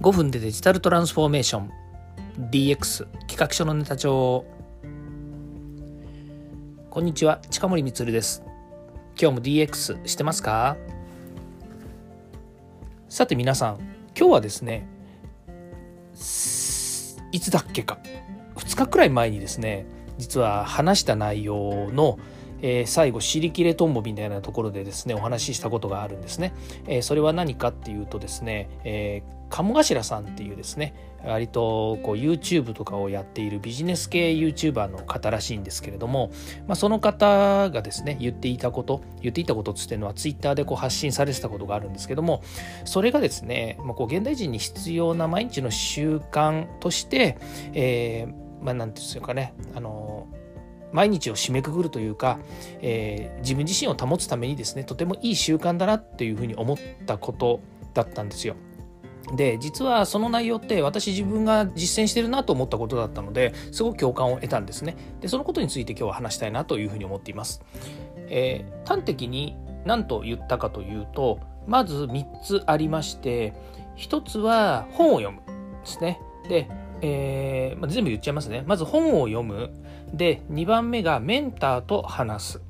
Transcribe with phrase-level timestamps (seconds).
[0.00, 1.70] 5分でデジタルトランスフォーメーション。
[2.50, 4.46] DX 企画書のネタ帳。
[6.88, 8.42] こんにちは近森光です。
[9.20, 10.78] 今日も DX してますか？
[13.10, 13.80] さて皆さん
[14.18, 14.88] 今日はですね
[17.30, 17.98] いつだっけか。
[18.56, 19.84] 2日くらい前にですね
[20.16, 22.18] 実は話した内容の
[22.62, 26.52] えー、最後尻切れトンボみたいなところでですねお話ししたことがあるんですね。
[26.86, 30.94] えー、それは何かっていうとですね、えー、鴨頭さんっていうですね
[31.24, 36.30] 割とこう YouTube とかをやっているビジネス系 YouTuber の方らしいんですけれども、
[36.66, 42.42] まあ、その方がですね言っていたこと言っていたことつってのは Twitter でこう発信されてたことがあるんですけども
[42.84, 47.36] それがですね、まあ、こう現代人に必要な毎日の習慣として、
[47.74, 50.09] えー、まあ何て言うんですかねあの
[50.92, 52.38] 毎日を締めくくるというか、
[52.80, 57.60] えー、自分自身を保つためにですねとてもいい習慣だなっていうふうに思ったこと
[57.94, 58.56] だったんですよ。
[59.34, 64.96] で実はその内容って私自分が実践してるなと思ったことだったのですごく共感を得たんですね。
[65.20, 67.62] でそのことについて今日は話したいなというふうに思っています、
[68.28, 73.54] えー、端的に何と言ったかというとまず3つありまして
[73.98, 76.20] 1つは本を読むですね。
[76.48, 76.68] で
[77.02, 78.64] えーまあ、全部言っちゃいますね。
[78.66, 79.70] まず本を読む。
[80.12, 82.62] で、2番目がメンターと話す。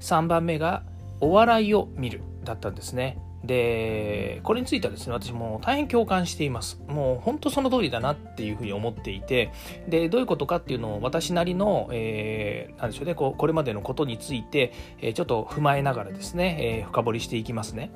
[0.00, 0.82] 3番目が
[1.20, 3.18] お笑いを見るだったんですね。
[3.44, 6.80] で、これについてはですね、私も大変共感しています。
[6.88, 9.50] もう本当その通りだなっていうふうに思っていて、
[9.88, 17.90] で、どういうことかっていうのを私なりの、えー、なんでしょうね、こうこれまでのことについて、えー、ちょっと踏まえながらですね、えー、深掘りしていきますね。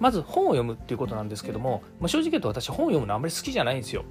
[0.00, 4.04] まず本を読むっていうことなんですけども、まあ、正直言うと私本を読むのあんまり好きじゃないんですよ。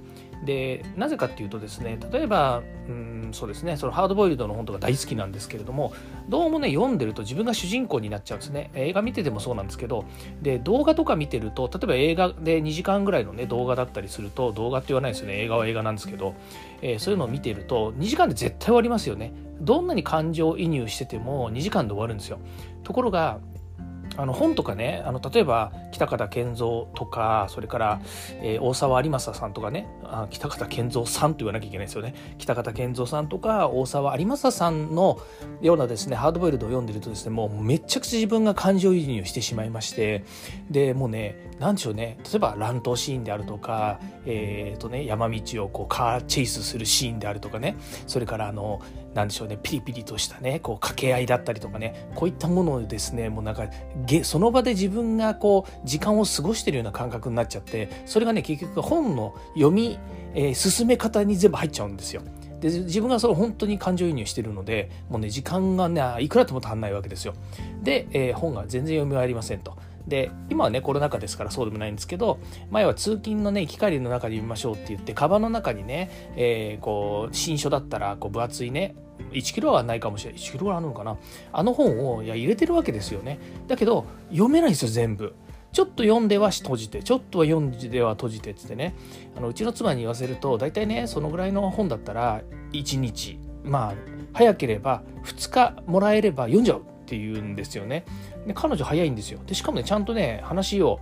[0.44, 5.92] でなぜかっていうとですね例えばうんそうですねそのハードボイルドの本とか大好きなんですけれども
[6.28, 8.70] どうもね読んでると自分が主人公になっちゃうんですね。
[8.74, 10.04] 映画見ててもそうなんですけど
[10.40, 16.34] で動画とか見てると例えば映画で2時間ぐらいのね動画だったりすると動画って言わないですよね映画は映画なんですけど、
[16.80, 19.32] えー、そういうのを見てると2時間で絶対終わりますよね。
[19.60, 22.40] どんなに感情移入してても2時間で終わるんですよ。
[22.82, 23.38] ところが
[24.16, 28.00] あの本とかねあの例えば北方健三とかそれから、
[28.42, 32.14] えー、大沢有正さんとかねあ北方健三さんと言わなきゃいけないですよね。
[32.38, 35.18] 北方健三さんとか大沢有正さんの
[35.60, 40.24] ようなですねハードボイルドを読んでるとですねもうめちゃくちゃ自分が感情移入してしまいまして
[40.70, 48.82] でもうね何でしょうね例えば乱闘シーンであるとか、えーとね、山道をこうカーチェイスするシーンであるとかねそれからあの
[49.14, 53.68] 何でしょうねピリピリとしたねこう掛け合いだったりとかねこういったものをですねもうなんか
[54.22, 59.98] その場で自分がこう時間を過ごしてるような感覚になっちゃってそれがね結局本の読み、
[60.34, 62.22] えー、進め方に全部入っちゃうんですよ。
[62.60, 67.34] で自分がそれ本当に感情移入してるのでもうね時間がねいくらでも足んないわけですよ。
[67.82, 69.76] で、えー、本が全然読み終わりませんと。
[70.06, 72.38] で今はねコロナ禍ですからそうでもないんですけど
[72.70, 78.94] 前は通勤のね行き帰りの中で読みましょうって言ってカバンの中にね、えー、こう新書だったらこう分厚いね
[79.30, 80.40] 1キロはないかもしれない。
[80.40, 81.16] 1キロはあるのかな。
[81.52, 83.38] あの本をいや入れてるわけですよね。
[83.68, 85.34] だけど読めないんですよ全部。
[85.72, 88.94] ちょっと読んでは閉じてちょっとは読んでは閉じてっつってね。
[89.36, 92.42] あのうちの妻に言わせると大体ねそのぐらいの本だったら
[92.72, 93.38] 1日。
[93.64, 93.94] まあ
[94.32, 96.82] 早ければ2日もらえれば読んじゃう。
[97.12, 98.06] っていうんですよね。
[98.46, 99.40] で彼女早いんですよ。
[99.46, 100.98] でしかもねちゃんとね話を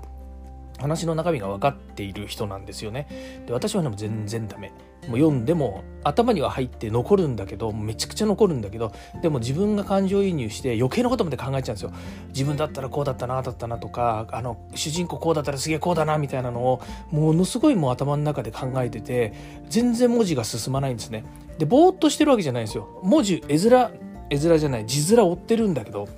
[0.80, 3.44] 話の中身が分かっている人なんですよね。
[3.46, 4.72] で私はでも全然ダメ。
[5.08, 11.92] もう読んでも頭には入って残るんだけどめちゃくちゃ残るんだけどでも自分が感情移入して余計なことまで考えちゃうんですよ。
[12.28, 16.82] 自分だったらこうだったなだったなとかあの主人公こうだったらすげえこうだなみたいなのを
[17.12, 19.32] ものすごいもう頭の中で考えてて
[19.68, 21.24] 全然文字が進まないんですね。
[21.58, 22.88] でぼーっとしてるわけじゃないんですよ。
[23.04, 26.08] 文字絵面絵面じゃない字面追ってるんだけど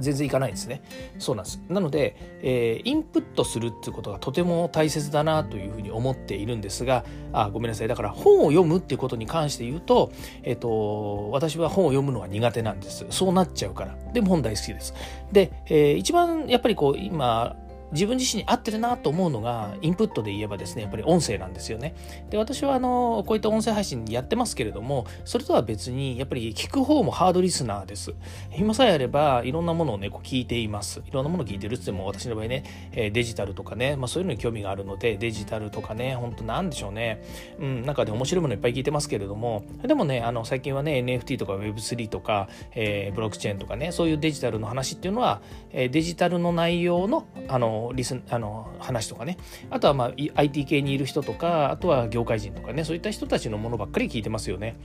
[0.00, 0.82] 全然いかないんですね。
[1.18, 1.60] そうなんです。
[1.68, 7.88] なので、えー、インプットするっていうことがとても大切だなというふうに思っているんですが、あ、ごめんなさい。
[7.88, 10.12] だから本を読むっていうことに関して言うと、
[10.42, 13.06] えっ、ー、と、私は本を読むのは苦手なんです。
[13.10, 13.96] そうなっちゃうから。
[14.12, 14.94] でも本大好きです。
[15.32, 17.56] で、えー、一番やっぱりこう、今、
[17.92, 21.94] 自分自身に合ってるなと思うのがインプットで言えばですねやっぱり音声なんですよね。
[22.30, 28.14] で私はあのこういった音声配信やってますけれどもそれとは別にやっぱり聞く方もハードリスナーです。
[28.50, 31.02] 暇さえあればいろんなものをねこう聞いています。
[31.06, 37.22] いろんなものを聞いてるって言っても私の場合ねデジタルとかね、まあ、そういうのに興味があるのでデジタルとかね本当なんでしょうね。
[37.58, 45.40] うんなんかで面白いものいっぱい聞いてますけれどもでもねあの最近はね NFT とか Web3 とか、えー、ブロックチェーンとかねそういうデジタルの話っていうのは、
[45.72, 49.36] えデジタルの内容のあのリスあの話とかね。
[49.70, 52.84] あとはまあ IT 系にいる人とかあとは業界人とかね。
[52.84, 54.76] そういった人たちのものばっかり聞いてますよね。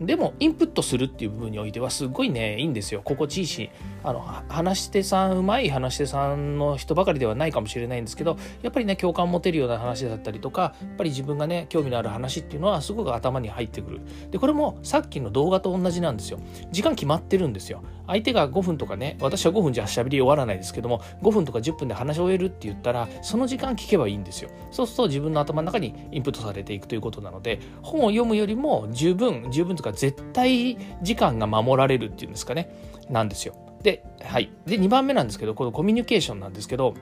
[0.00, 3.02] でもインプットするっていう部分においてはすごいねいいんですよ。
[3.04, 3.70] 心地いいし
[4.02, 14.00] あの話し手さんうまい話し手さんの人ばかりではないかもしれないんですけどやっぱりね共感持てるような話だったりとかやっぱり自分がね興味のある話っていうのはすごく頭に入ってくる。
[14.30, 16.38] でこれもさっきの動画と同じなんですよ。
[16.70, 17.82] 時間決まってるんですよ。
[18.06, 24.50] 相手が5分とかね私は5分じゃ喋り終わらないですけども5分とか10分で話し終えるるって言ったらその時間聞けばいいんですよ。
[24.70, 32.74] そうすると自分の頭の中にインプットされていくということなので本を読むよりも十分十分とか絶対時間が守られるっていうんですかね。
[33.10, 33.54] なんですよ。
[33.82, 36.94] で,、はい、で2番目なんですけどこのコミュニケーションなんですけど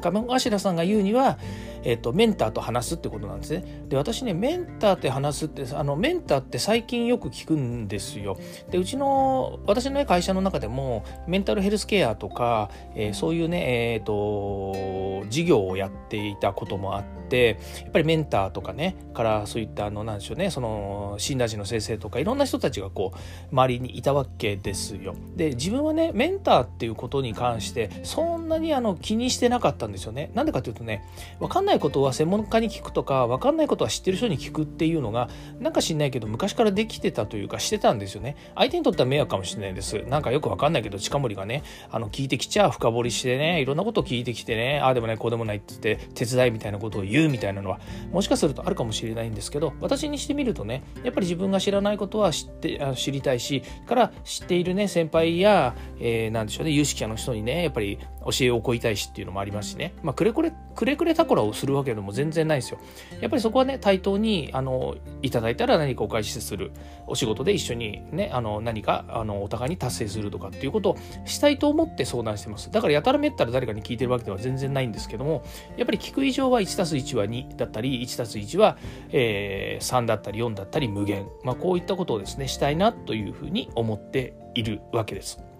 [0.00, 1.38] 鴨頭さんが言うには、
[1.84, 3.84] えーと、メンターと話すってことなんですね。
[3.88, 8.38] で私ねメンターって話すってあのメンターって最近よく聞くんですよ。
[8.70, 17.22] でうちの私の、ね、会社の中でもメンタルヘルスケアとか、えー、そういうねえっ、ー、と事業をやっていたこともあって。
[17.32, 17.54] や
[17.88, 23.18] っぱりメンターとかねからそういったあのなんでしょうねその診断士の先生とかいろんな人たちがこう
[23.52, 25.16] 周りにいたわけですよ。
[25.34, 30.30] で自分はねメンターっていうことに関してそんなにあの気にしてなかったんですよね。
[30.34, 31.04] なんでかっていうとね
[31.40, 35.28] 分かんないないことは専門家に聞くとか分かんないことは知ってる人に聞くっていうのが
[35.58, 38.36] なんか知んないけど昔からできてたというかしてたんですよね。
[38.54, 40.02] 相手にとっては迷惑かもしれないです。
[40.08, 47.80] なんかよく分かんないけど近森がねあの聞いてきちゃう深掘りしてねいろんなこと聞いてきてねああでもないこうでもないって言って手伝いみたいなことを言うみたいなのは
[48.10, 62.78] もしかするとあるかもしれないんですけど私にしてみるとねやっぱり自分が知らないことは知って知りたいしから知っているね先輩や、えー、なんでしょうね有識者の人にねやっぱり教えを請いたいしっていうのもありますしね、まあ、くれくれくれくれたこらをするわけでも全然ないですよ。
[63.20, 66.72] やっぱりそこはね対等にあのいただいたら何かお返しする
[67.06, 72.70] お仕事で一緒にねあの何かあのお互いに達成するとかっていうことをしたいと思って相談してます。
[72.70, 75.44] だからやたらめったら誰かに聞いてるわけでは全然ないんですけども
[75.76, 78.76] やっぱり聞く以上は 1+1 は2だったり 1+1 は、
[79.10, 85.51] えー、3だったり4だったり無限、まあ、こういったことをですねしたいなというふうに思っているわけです。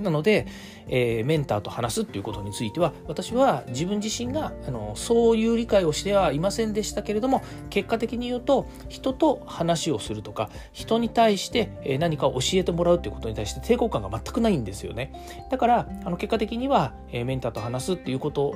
[0.00, 0.46] なので、
[0.88, 15.12] えー、メンターと話すっていうことについては私は自分自身があのそういう理解をしてはいませんでしたけれども結果的に言うと人と話をするとか人に対して何かを教えてもらうっていうことに対して抵抗感が全くないんですよね。
[15.50, 18.54] だからあの結果的には、えー、メンターと話すっていうこと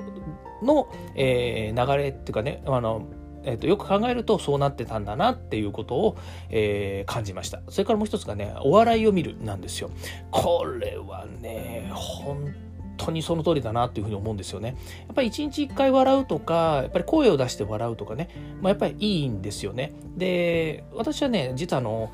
[0.63, 3.07] の、えー、流れっていうかねあの
[3.47, 6.19] えーと、よく考えるとそうなってたんだなっていうことを、
[6.51, 9.91] えー、感じましたそれからもう一つがねお笑いを見るなんですよ
[10.31, 12.55] これはね本
[12.97, 14.77] 当にその通りだなっていうふうに思うんですよね。
[15.07, 18.29] やっぱり一日一回笑うとか、やっぱり声を出して笑うとかね、
[18.61, 19.93] まあ、やっぱりいいんですよね。
[20.17, 22.11] で、私はね、実はあの、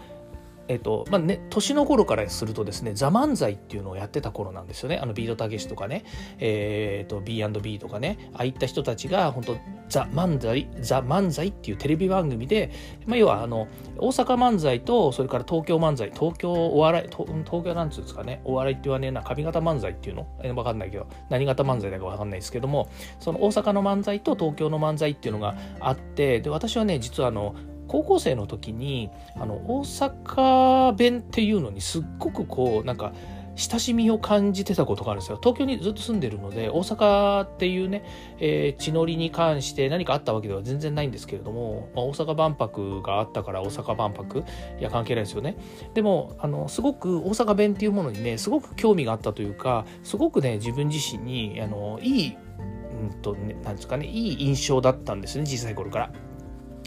[0.69, 4.99] えっとまあね、年の頃からするとですね「ザ・漫才」っていうのをやってた頃なんですよね。
[5.03, 6.05] あのビートたけしとかね、
[6.39, 8.31] えー、と B&B とかね。
[8.35, 9.57] ああいった人たちが本当
[9.89, 12.71] ザ・漫才ザ・漫才っていうテレビ番組で、
[13.07, 13.69] まあ、要はあの
[13.99, 18.41] 大阪漫才とそれから東京漫才東京お笑い東京なんつうんですかね。
[18.45, 19.23] お笑いって言わねえな。
[19.23, 20.27] 上方漫才っていうの？
[20.43, 21.07] え分かんないけど。
[21.29, 22.89] 何型漫才だか分かんないですけども。
[23.21, 27.55] その大阪の漫才と東京の漫才っていうのがあってで私はね実はあの
[27.89, 33.13] 高校生の時にあの大阪弁っていうのにすっごくこうなんか
[33.55, 38.03] 親しみを感じてたことがあるんですよ東京にずっと住んでるので大阪っていうね、
[38.39, 44.45] えー、地のりに関して何かあったわけでは全然ないんですけれども、まあ、大阪万博があったから大阪万博
[44.79, 45.57] いや関係ないですよね
[45.95, 52.37] でもあのすごく大阪弁っていうものにねすごく興味があったというかすごくね自分自身にあのいい
[53.03, 56.13] うんとね、なんですかねいい印象だったんですね小さい頃から。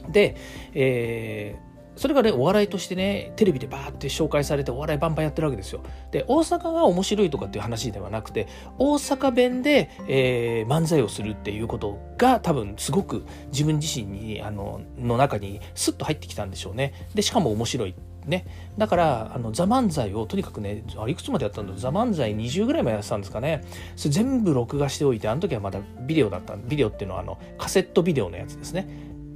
[0.09, 0.35] で、
[0.73, 5.81] えーそれがね、お笑いとしてね、テレビでバーって紹介されてお笑いバンバンやってるわけですよ。
[6.11, 8.47] で、大阪が面白いとかっていう話ではなくて、
[8.77, 16.93] 大阪弁で、えー、漫才をするっていうことが多分すごく自分自身に、あの、の中にスッと入ってきたんでしょうね。
[17.13, 17.95] で、しかも面白い。
[18.25, 23.61] ね、だからあの「ザ・漫才」をとにかくねあいくつまでやったんだ「ザ・漫才」20ぐらいまでやってたんですかね
[23.95, 28.87] それ全部録画しておいてあの時はまだビデオだったビデオっていうのはあのカセットビデオのやつですね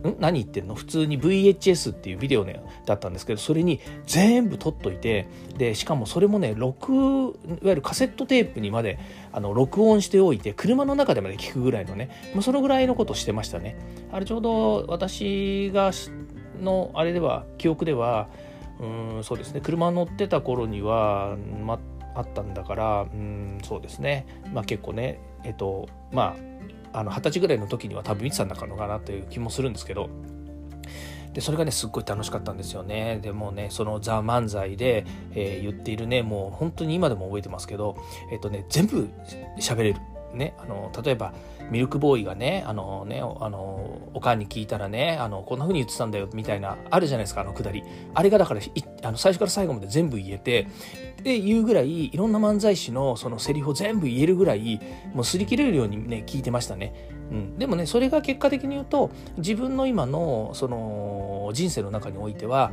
[0.07, 0.15] ん？
[0.19, 0.75] 何言ってんの？
[0.75, 5.27] 普通に VHS っていうビデオ、ね、だったんですけどそれに全部撮っといて
[5.57, 8.99] でしかもそれもね録いわゆるカセットテープにまで
[9.31, 13.77] あの録音しておいて車の中でまで聞くぐらいのねもうそのぐらいのことしてましたね。
[14.11, 15.91] あれちょうど私が
[16.61, 18.27] のあれでは記憶では
[18.79, 21.79] うんそうですね車乗ってた頃には、ま
[22.15, 24.25] あったんだからうんそうですね。
[24.53, 26.49] まあ結構ねえっとまあ
[26.93, 30.09] あの二十歳ぐらいの時には多分見てたんだのかなという気もするんですけど。
[31.33, 33.19] でそれがねすっごい楽しかったんですよね。
[33.21, 35.05] でもねその「ザ・漫才で」
[35.35, 37.95] えー、言っているねもう本当に今でも覚えてますけど
[38.31, 39.09] えっ、とね全部
[39.59, 39.99] 喋れる。
[40.33, 41.33] ね、あの例えば
[41.71, 47.83] ミルクボーイがねあのねあのおかんに聞いたらねあのこんな風に言ってたんだよみたいなあるじゃないですかあのくだり
[48.13, 48.61] あれがだから
[49.03, 50.67] あの最初から最後まで全部言えて
[51.23, 54.79] で言うぐらいいろんな漫才師のそのセリフを全部言えるぐらい
[55.13, 57.19] もう擦り切れるようにね聞いてましたね。
[57.31, 62.71] うん、でもねそれが結果的に言うと自分の今のその人生の中においては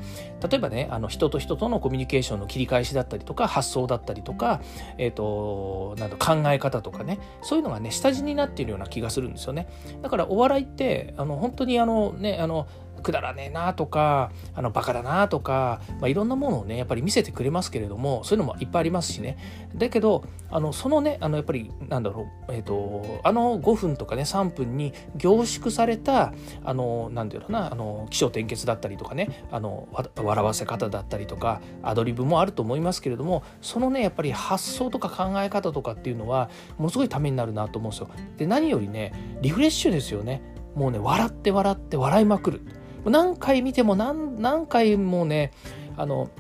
[0.48, 4.60] 例えばねあの人と人とのコミュニケーションの切り返しだったりとか発想だったりとか、
[4.98, 9.68] えーと、なんと考え方とかねそういうのがね下地になっているような気がするんですよね。
[10.02, 12.66] だからお笑いってあの本当にあのねあの
[13.06, 19.38] くだらねえなとかあのバカだなとか、まあ、いろんなものをねやっぱり見せてくれますけれどもそういうのもいっぱいありますしね
[19.76, 26.32] だけどあのそのねあのやっぱりなんだろう、えーと、あの5分とかね3分に凝縮された
[26.64, 38.08] あのなんていうのなあの起承転結だったりとかねあの笑わせ方だったりとかアドリブもあると思いますけれどもそのねやっぱり発想とか考え方とかっていうのはものすごいためになるなと思うんですよ。
[38.36, 40.42] で何よりねリフレッシュですよね。
[40.74, 42.60] もうね笑って笑って笑いまくる。
[43.10, 45.52] 何回見ても何何回もね
[45.96, 46.30] あの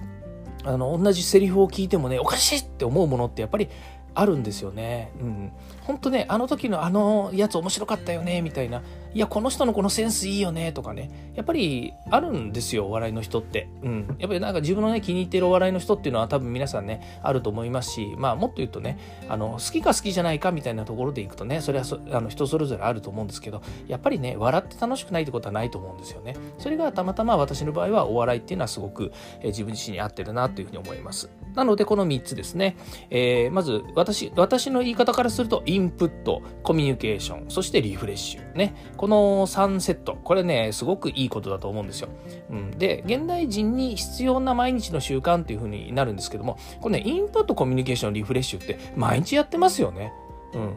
[0.64, 3.68] あの同じセリフを聞いてもねおかしいって思うものってやっぱり
[4.14, 5.12] あるんですよね。
[5.20, 5.52] うん。
[5.86, 8.82] 本当ね、あの時のあのやつ面白かったよね、みたいな。
[9.14, 11.32] いや、この人のこのセンスいいよね、とかね。
[11.36, 13.68] やっぱりあるんですよ、お笑いの人って。
[13.82, 14.16] うん。
[14.18, 26.34] やっぱりなんか自分のね、気に入ってるお笑いの人っていうのは多分皆さんね、あると思いますし、まあもっと言うとね、あの、好きか好きじゃないかみたいなところでいくとね、それはあの人それぞれあると思うんですけど、やっぱりね、笑って楽しくないってことはないと思うんですよね。
[26.58, 31.30] それがたまたま私の場合はお笑いっていうのはすごく、え自分自身に合ってるなというふうに思います。
[31.54, 32.76] なので、この3つですね。
[33.08, 38.56] えー、まず、私、私の言い方からすると、インプット、コミュニケーション、そしてリフレッシュ。
[38.56, 38.74] ね。
[38.96, 40.16] この3セット。
[40.24, 42.08] これね、すごくいいことだと思うんですよ。
[42.50, 50.14] うん、で、現代人に必要な毎日の習慣っていう風になるんですけども、これね、インプット、コミュニケーション、リフレッシュって毎日やってますよね。
[50.54, 50.76] うん。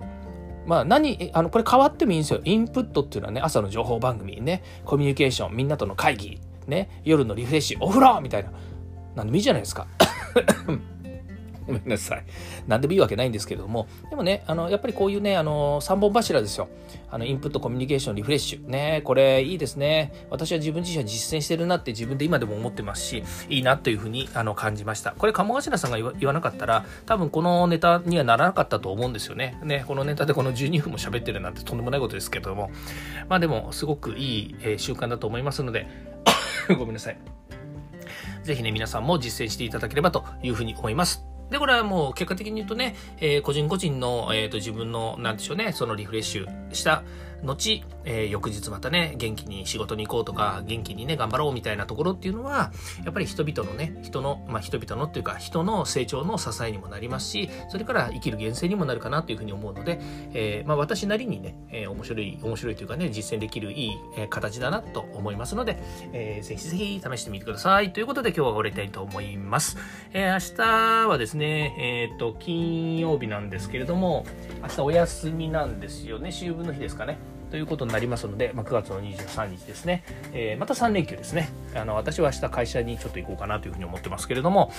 [0.65, 2.41] まあ何、あの、これ変わってもいいんですよ。
[2.43, 8.51] インプットっていうのはね、朝の情報番組ね、コミュニケーション、みんなとの会議、ね、夜のリフレッシュ、お風呂みたいな。
[9.15, 9.87] なんでもいいじゃないですか。
[11.69, 12.25] ごめんなさい。
[12.67, 16.67] 何でもいいわけないんですけれども、でもね、あの、やっぱりこういうね、あの、3本柱ですよ。
[17.11, 18.67] あの、インプット、コミュニケーション、リフレッシュ。
[18.67, 20.11] ね、これいいですね。
[20.31, 25.11] 私は自分自身は実践してるなって自分で今でも思ってますし、いいなというふうにあの感じました。
[25.11, 29.59] これ、鴨頭さんが言わなかったら、多分このネタにはならなかったと思うんですよね。
[29.63, 32.71] ね、このネタでこの12分も喋ってるなんてとんでもないことですけども、
[33.27, 35.87] まあでも、すごくいい、えー、習慣だと思いますので、
[36.77, 37.17] ごめんなさい。
[38.43, 41.23] ぜひね、皆さんも実践していただければというふうに思います。
[41.49, 47.03] で、これはもう結果的に言うとね、えー、個人個人の、えーと、自分の、なんでしょうね、そのリフレッシュした
[47.43, 52.71] 後、えー、翌日またね、元気に仕事に行こうとか、元気にね、頑張ろうみたいなところっていうのは、
[53.03, 59.99] やっぱり人々のね、人の、まあ人々のっていうか、人の成長の支えにもなりますし、それから生きる源泉にもなるかなというふうに思うので、
[60.33, 65.77] えー、まあ私なりにね、えー、面白い、面白いというかね、実践できるいい、えー、形だなと思いますので、
[66.13, 67.93] えー、ぜひぜひ試してみてください。
[67.93, 69.77] ということで今日は終わりたいと思います。
[70.13, 74.25] えー、明日はですね、えっ、と、金曜日なんですけれども、
[74.61, 77.17] 明日お休みなんですよね、秋分の日ですかね。
[77.49, 80.03] ということになりますので、まあ、9月の23日ですね、
[80.33, 81.49] えー、また3連休ですね。
[81.75, 84.71] あの私は明日会社にちょっと行こうかなというふうに思ってますけれども、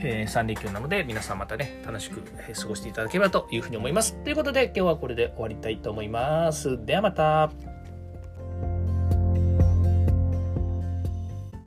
[0.00, 4.14] えー、3連休なので皆さんまたね楽しく過ごしていただければというふうに思います。
[4.24, 6.84] ということで今日はこれで終わりたいと思います。
[6.84, 7.73] ではまた。